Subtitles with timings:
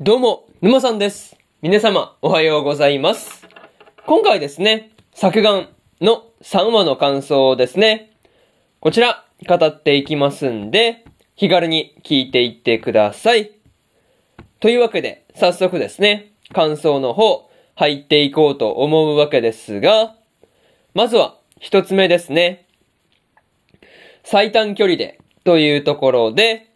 [0.00, 1.36] どうも、沼さんです。
[1.60, 3.48] 皆様、おはようございます。
[4.06, 8.12] 今回ですね、作眼の3話の感想をですね。
[8.78, 13.50] こちら、語っていきますんで、気軽に聞いていってください。
[14.60, 20.14] というわけで、早速ですね、感想の方、入っていこうと思うわけですが、
[20.94, 22.66] まずは、一つ目ですね。
[24.22, 26.70] 最短距離で、というところで、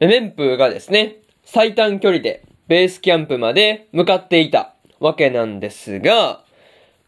[0.00, 6.44] メメンプーがですね、最短距離でベースキャンプまで向かっていたわけなんですが、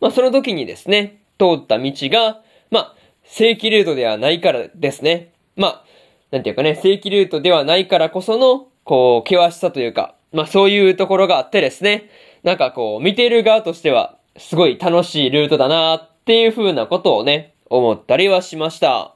[0.00, 2.40] まあその時にですね、通った道が、
[2.70, 2.94] まあ
[3.24, 5.32] 正規ルートではないからですね。
[5.56, 5.84] まあ、
[6.30, 12.08] なんていうかね、正規ルートではないからこその、こう、険しさというか、まあそういうところがあってですね、
[12.42, 19.14] なんかこう、見ている側としては、すごい楽しいルートだなっていう風なことをね、思ったりはしました。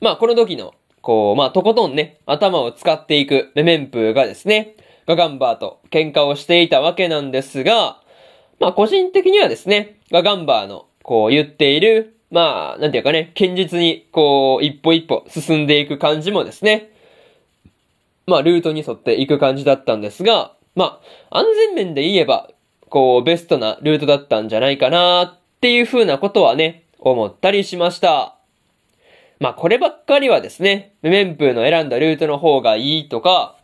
[0.00, 0.74] まあこの時の
[1.06, 4.74] こう、まあ、とことんね、頭を使っていくメメンプがですね、
[5.06, 8.02] ガガンバーと喧嘩をしていたわけなんですが、
[8.58, 16.90] まあ、個人的にはですね、ガガンバーの、こう、言っている、まあ、なんていうかね、堅実に、こう、一歩一歩進んでいく感じもですね、
[18.26, 22.50] まあ、ルートに沿っていく感じだったんですが、まあ、安全面で言えば、
[22.88, 28.35] こう、ベストなルートだったんじゃないかなっていう風なことはね、思ったりしました。
[29.38, 33.56] まあこればっかりはですね、メメンプーの選んだルートの方がいいとか、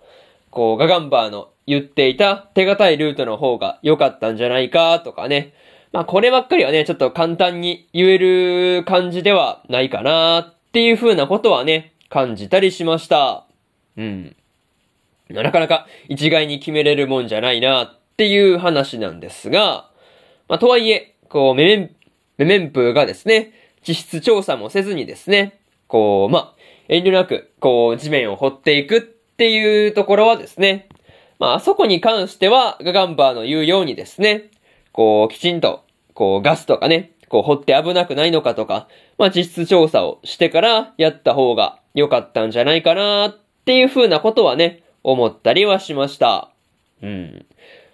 [0.50, 5.54] こうガガンバーの言っていた手堅いルートの方が良かったんじゃないかとかね。
[5.92, 13.46] まあこればっかりはね、ちょっと簡単に言える感じではないかなっていう風なことはね、感じたりしました。
[13.96, 14.36] うん。
[15.30, 19.88] なかなか一概に決めれるもんじゃないなっていう話なんですが、
[20.48, 21.90] まあとはいえ、こうメメン、
[22.38, 25.60] メメンプーがですね、地質調査もせずにですね、
[25.92, 26.54] こう、まあ、
[26.88, 30.88] 遠慮なく、こう、地面を掘っていくっていうところはですね、
[31.38, 34.48] まあ、あそこに関しては、ガガンバーの言うようにですね、
[34.92, 38.88] こう、きちんと、こう、ガスとかね、こう、掘って危なくないのかとか、
[39.18, 43.36] まあ、地質調査をしてからやった方が良かったんじゃないかなっ
[43.66, 46.48] ていう風なことはね、思ったりはしました。
[47.02, 47.44] うん。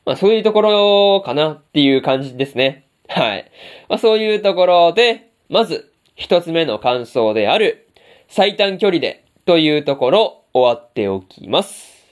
[0.07, 2.87] まあ、そういうところかなっていう感じですね。
[3.09, 3.51] はい。
[3.89, 7.87] まあ、そういうところで、まず、一つ目の感想である、
[8.29, 12.07] 最短距離でというところ終わっておきます。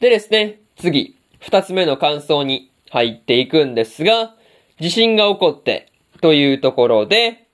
[0.00, 4.34] でですね、次、二つ目の感想に入っていくんですが、
[4.78, 5.90] 地震が起こって
[6.20, 7.46] というところで、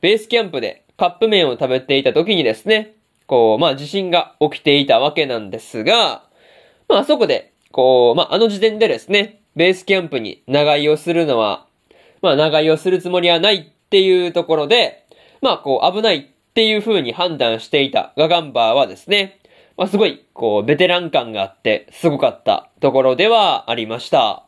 [0.00, 2.94] ベースキャンプでカップ麺を食べていた時にですね、
[3.26, 6.22] こう、まあ地震が起きていたわけなんですが、
[6.88, 11.66] まあそこで、こう、まああの時点でですね、ベースキャンプに長居をするのは、
[12.22, 15.04] まあ長居をするつもりはないっていうところで、
[15.42, 19.40] まあこう危ないっていう風に判断していたガガンバーはですね、
[19.76, 24.46] まあすごい、こう、ベテラン感があって、すごかったところではありました。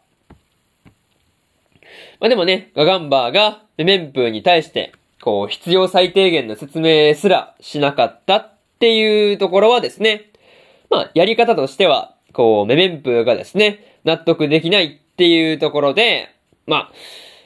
[2.18, 10.30] まあでもね、ガガンバーがメメンプーに対して、こう、必要最低限の説明すらしなかったっていうところはですね、
[10.88, 16.34] まあ、やり方としては、こう、メメンプーがですね、納得できないっていうところで、
[16.66, 16.92] まあ、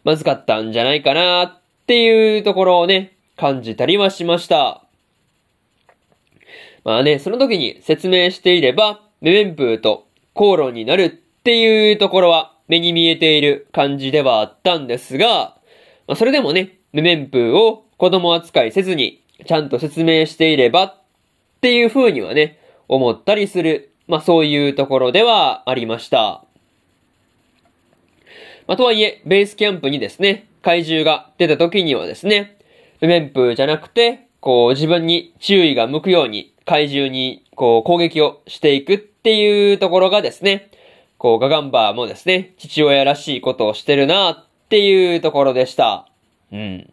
[0.04, 4.82] まずかったんじゃないかなっていうところをね、感じたりはしました。
[6.84, 15.56] まあね、その時に説明していれば、メメンプーと口論になるっていうところは目に見えている感じではあったんですが、
[16.06, 20.96] まあそれでもね、メメンプーを子供扱いせずに、ちゃんと説明していればっ
[21.60, 26.44] ていう風にはね、思ったりする、まあそういうところではありました。
[28.66, 32.56] まあとはいえ、ベースキャンプにですね、怪獣が出た時にはですね、
[33.02, 40.70] メメンプじゃなくて、こう自分に注意が向くように怪獣にこう攻撃をしていくっていうところがですね、
[41.18, 46.08] こうガガンバーもですね、父親らしいことをしてるなっていうところでした。
[46.52, 46.92] うん。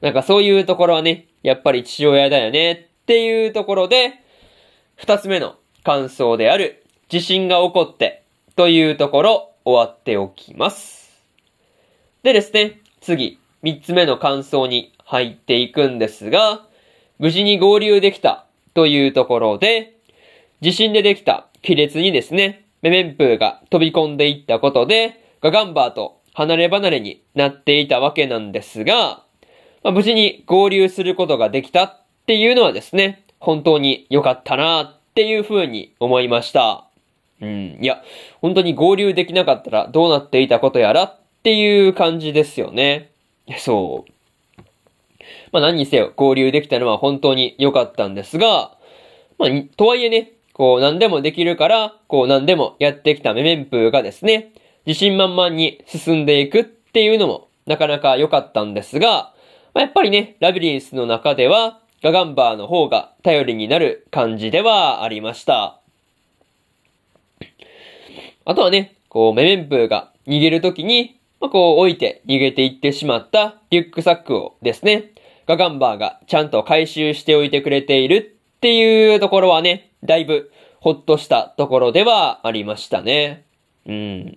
[0.00, 4.14] なんかそういうところはね、やっぱり父親だよねっていうところで、
[4.96, 5.54] 二つ目の
[5.84, 8.24] 感想である地震が起こって
[8.56, 11.12] というところ終わっておきます。
[12.24, 16.66] でですね、次、三つ目の感想に入っていくんですが、
[17.18, 18.44] 無事に合流できた
[18.74, 19.96] というところで、
[20.60, 29.22] 地震でできた亀裂にですね、メメンプーが飛び込んでいったことで、ガガンバーと離れ離れになっていたわけなんですが、
[29.82, 36.86] まあ、無事に合流することができたっていうのはですね、本当に良かったなっていう風に思いました。
[37.40, 38.02] うん、いや、
[38.42, 43.13] 本当に合流できなかったらどうなっていたことやらっていう感じですよね。
[43.58, 44.10] そう。
[45.52, 48.76] まあ何にせよ合流できたのは本当に良かったんですが、
[49.38, 54.52] まあ、とはいえね、こう何でもできるから、こう何でもやってきたメメンプーがですね、
[54.86, 59.32] 自信満々に進んでいくっていうのもなかなか良かったんですが、
[59.74, 65.80] まあ、やっぱりね、ラビリンスの中では、ガガンバーの方が頼りになる感じではありました。
[68.44, 75.10] あとはね、こう、メメンプーが逃げるときに、まあ、こう置いて逃げていってしまったリュックサックをですね、
[75.46, 80.50] ガガンバーがちゃんと回収しておいてくれているっていうところはね、だいぶ
[80.80, 83.44] ほっとしたところではありましたね。
[83.84, 84.34] うん。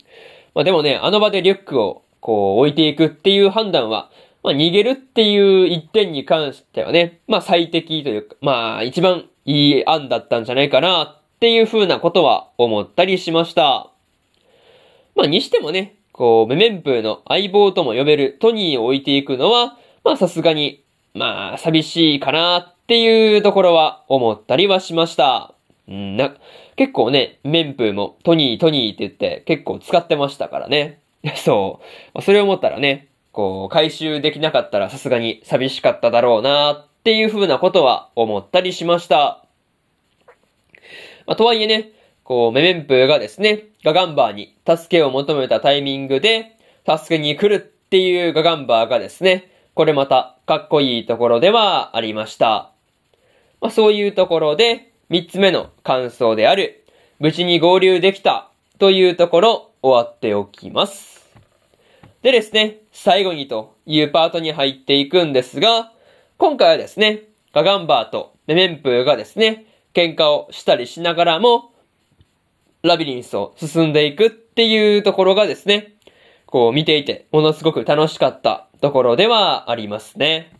[0.53, 4.11] まあでもね、あの場でリュックをこう置いていくっていう判断は、
[4.43, 13.91] まあ逃げるっていう一点に関してはね、まあ最適というか、まあ一番いい案だったんじゃないかなっていう風なことは思ったりしました。
[15.15, 20.83] まあにしてもね、こう、メメンプーの相棒とも呼べるトニーを置いていくのは、まあさすがに、
[21.13, 25.53] まあ寂しいかなっていうところは思ったりはしました。
[25.87, 26.35] うん、な、
[26.75, 30.99] 結構ね、メンプーもトニートニーって言って結構使ってましたからね。
[31.37, 31.81] そ
[32.15, 32.21] う。
[32.21, 39.43] それを思ったらね、こう、回収できなかったらさすがに寂しかっただろうなっていう風なことは思ったりしました。
[41.27, 41.91] まあ、とはいえね、
[42.27, 52.71] こう、メメンプーがですね、ガガンバーに助けを求めたタイミングで、助けに来るっていうガガンバーがですね、これまたかっこいいところではありました。
[53.61, 56.83] まあ、そういうところで、三つ目の感想である、
[57.19, 61.29] 無事に合流できたというところ、終わっておきます。
[62.23, 65.93] でですね、最後にというパートに入っていくんですが、
[66.37, 67.21] 今回はですね、
[67.53, 69.63] ガガンバーとメメンプーがですね、
[69.93, 71.71] 喧嘩をしたりしながらも、
[72.87, 75.93] ラビリンスを進んでいくっていうところがですね、
[76.45, 80.53] こう見ていてものすごく楽しかったところではありますね。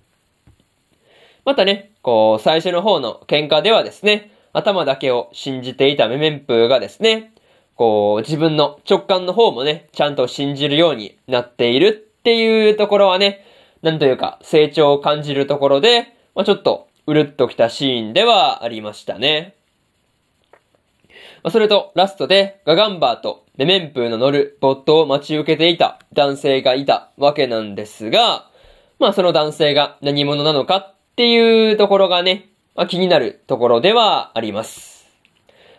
[1.45, 7.33] またね、こう最初の方の喧嘩ではですね、頭だけを信じていたメメンプーがですね、
[7.75, 13.45] こう自分の直感の方もね、ちゃんと信じるようになっているっていうところはね、
[13.81, 19.56] なんというか成長を感じるところで、まあ、ちょっとうるっときたシーンではありましたね。
[21.43, 28.49] まあ、それと、ラストで、ガガンバーとメメンプーの乗るボットを待ち受けていた男性がいたわけなんですが、
[28.99, 35.07] まあその男性が何者なのかっていうところがね、まあ、気になるところではあります。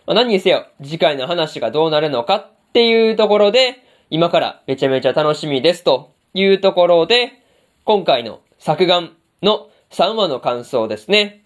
[0.06, 7.32] まあ、何にせよ、次回の話がどうなるのかっていうところで、今からめちゃめちゃ楽しみですというところで、
[7.84, 9.12] 今回の作眼
[9.42, 11.44] の3話の感想ですね。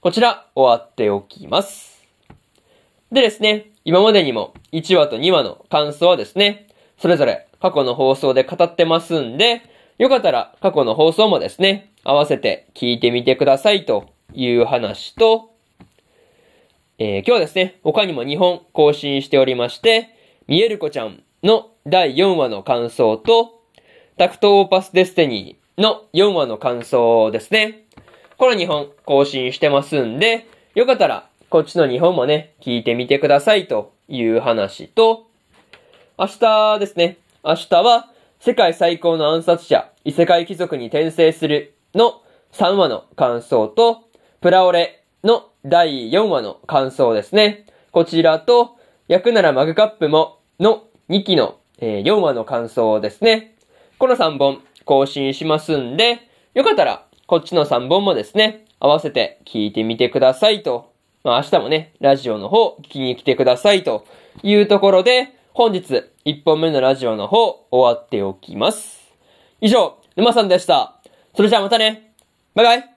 [0.00, 1.91] こちら終わっておきます。
[3.12, 6.66] でですね、今までにも1話と2話の感想はですね、
[6.96, 9.60] それぞれ過去の放送で語ってますんで、
[9.98, 15.50] よかったら過去の放送もですね、合わせて聞いてみてくださいという話と、
[16.98, 20.08] えー、今日はですね、他にも2本更新しておりまして、
[20.46, 23.60] ミエルコちゃんの第4話の感想と、
[24.16, 27.84] タクトオーパスデスティニーの4話の感想ですね。
[28.38, 35.26] この2本更新してますんで、よかったらこっちの日本もね、聞いてみてくださいという話と、
[36.18, 37.18] 明日ですね。
[37.44, 38.08] 明日は、
[38.40, 42.22] 世界最高の暗殺者、異世界貴族に転生するの
[42.52, 44.04] 3話の感想と、
[44.40, 47.66] プラオレの第4話の感想ですね。
[47.90, 53.56] こちらと、焼くならマグカップもの2期の、え4話の感想ですね。
[53.98, 60.91] この3本更新しますんで、よかったらこっちの3本もですね、合わせて聞いてみてくださいと
[61.24, 64.06] まあ明日もね、ラジオの方聞きに来てくださいと
[64.42, 69.12] いうところで、本日1本目のラジオの方終わっておきます。
[69.60, 71.00] 以上、沼さんでした。
[71.34, 72.14] それじゃあまたね。
[72.54, 72.91] バイバイ。